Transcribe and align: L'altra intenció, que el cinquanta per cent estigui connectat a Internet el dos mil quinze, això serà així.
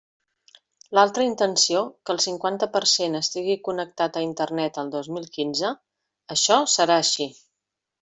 L'altra 0.99 1.25
intenció, 1.27 1.83
que 2.09 2.15
el 2.15 2.23
cinquanta 2.25 2.69
per 2.77 2.83
cent 2.93 3.19
estigui 3.21 3.59
connectat 3.69 4.17
a 4.17 4.27
Internet 4.33 4.83
el 4.85 4.93
dos 4.99 5.15
mil 5.19 5.33
quinze, 5.41 5.75
això 6.39 6.63
serà 6.79 7.01
així. 7.07 7.35